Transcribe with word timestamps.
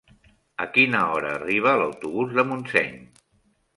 A 0.65 0.65
quina 0.77 1.01
hora 1.17 1.33
arriba 1.39 1.75
l'autobús 1.81 2.33
de 2.39 2.47
Montseny? 2.53 3.01